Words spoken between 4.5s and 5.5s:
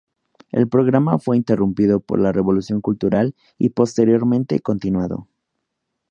continuado.